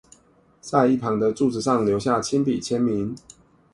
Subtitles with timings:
[0.61, 3.15] 在一旁的柱子上留下親筆簽名